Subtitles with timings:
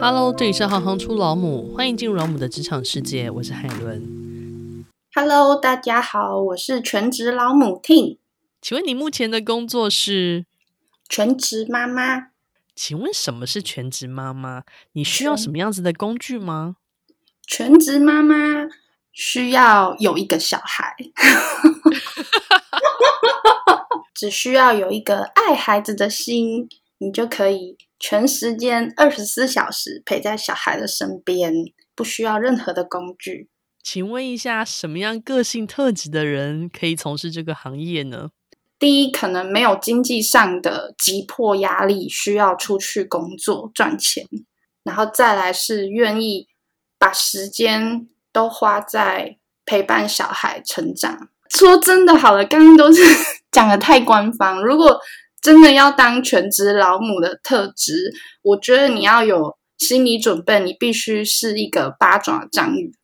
[0.00, 4.84] Hello，这里是行行出老母，欢迎进入老母的职场世界，我是海伦。
[5.14, 8.18] Hello，大家好，我是全职老母 Ting。
[8.60, 10.46] 请问你目前的工作是
[11.08, 12.28] 全职妈妈？
[12.74, 14.64] 请问什么是全职妈妈？
[14.92, 16.76] 你需要什么样子的工具吗？
[17.46, 18.36] 全职妈妈
[19.12, 20.96] 需要有一个小孩。
[24.14, 26.68] 只需要有一个爱孩子的心，
[26.98, 27.76] 你就可以
[28.06, 31.54] 全时间二十四小时陪在小孩的身边，
[31.96, 33.48] 不需要任何的工具。
[33.82, 38.28] 请问一下，什么样个性特质的人可以从事这个行业呢？
[38.78, 44.26] 第一，可能没有经济上的急迫压力，需要出去工作赚钱，
[44.82, 46.48] 然后再来是愿意
[46.98, 51.30] 把时间都花在陪伴小孩成长。
[51.48, 53.02] 说真的，好了，刚刚都是
[53.50, 54.62] 讲的太官方。
[54.62, 55.00] 如果
[55.44, 62.94] 真的要当全职老母的特质，我觉得你要有心理准备，你必须是一个八爪章鱼，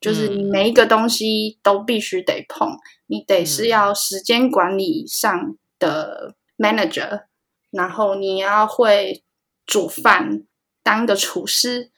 [0.00, 2.70] 就是你每一个东西都必须得碰，
[3.08, 7.24] 你得是要时间管理上的 manager，
[7.70, 9.22] 然后你要会
[9.66, 10.42] 煮饭，
[10.82, 11.90] 当个厨师，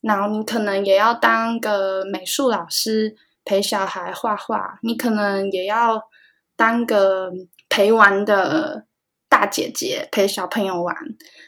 [0.00, 3.16] 然后你可能也要当个美术老师。
[3.42, 6.02] 陪小孩画画，你可能也要
[6.56, 7.32] 当个
[7.70, 8.84] 陪玩的
[9.30, 10.94] 大姐姐，陪小朋友玩。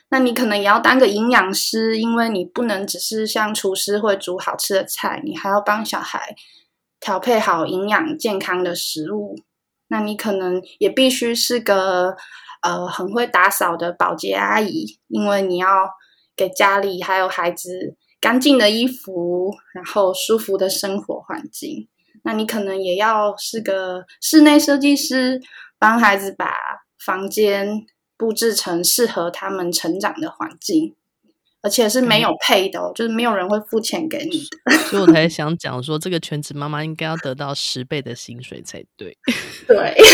[0.08, 6.36] 那你可能也要当个营养师，因为你不能只是像厨师会煮好吃的菜，你还要帮小孩
[7.00, 9.36] 调配好营养健康的食物。
[9.89, 12.16] 那你可能也必须是个
[12.62, 15.69] 呃很会打扫的保洁阿姨，因为你要
[16.36, 21.89] 给家里还有孩子干净的衣服，然后舒服的生活环境。
[22.24, 25.41] 那你可能也要是个室内设计师，
[25.78, 26.55] 帮孩子把
[27.05, 27.86] 房间
[28.17, 30.95] 布置成适合他们成长的环境，
[31.62, 34.72] 而且是没有配的哦，嗯、就是没有人会付钱给你的。
[34.91, 39.17] 所以我才想讲说，这个全职妈妈应该要得到十倍的薪水才对。
[39.67, 39.96] 对。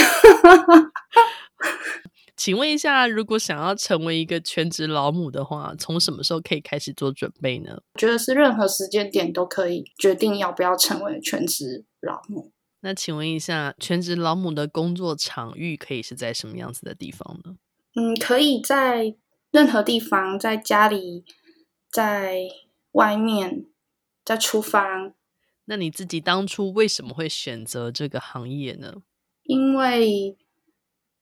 [2.37, 7.81] 请问一下，如果想要成为一个全职老母的话，从什么时候可以开始做准备呢？
[7.95, 12.53] 我觉得是任何时间点都可以决定要不要成为全职老母。
[12.81, 17.57] 那请问一下，全职老母的工作场域可以是在什么样子的地方呢？
[17.95, 19.17] 嗯，可以在
[19.51, 21.25] 任何地方，在家里，
[21.91, 22.43] 在
[22.93, 23.67] 外面，
[24.25, 25.13] 在厨房。
[25.65, 29.03] 那你自己当初为什么会选择这个行业呢？
[29.43, 30.37] 因为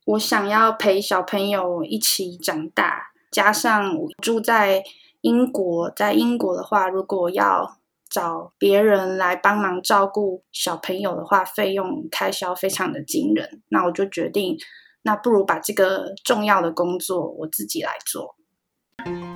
[0.04, 4.84] 我想要陪小朋友一起长大，加上我住在
[5.22, 7.78] 英国，在英国的话，如果要
[8.10, 13.62] 找别人来帮忙照顾小朋友的话，费用开销非常的惊人。
[13.68, 14.56] 那我就决定，
[15.02, 18.36] 那不如把这个重要的工作我自己来做。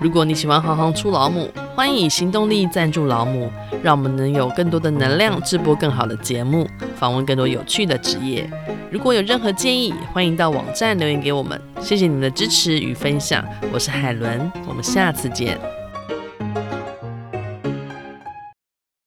[0.00, 3.50] 如果你喜欢行行出老母，欢迎以行动力赞助老母，
[3.82, 6.66] 让我们能有更多的能量制播更好的节目，
[6.96, 8.50] 访问更多有趣的职业。
[8.90, 11.60] 如果有任何建议，欢迎到网站留言给我们。
[11.80, 15.79] 谢谢你的支持与分享，我是海伦，我们下次见。